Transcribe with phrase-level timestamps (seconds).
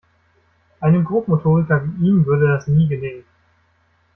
[0.79, 3.23] Einem Grobmotoriker wie ihm würde das nie gelingen.